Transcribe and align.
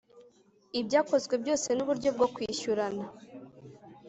ibyakozwe 0.79 1.33
byose 1.43 1.67
n 1.77 1.79
uburyo 1.83 2.09
bwo 2.15 2.27
kwishyurana 2.33 3.05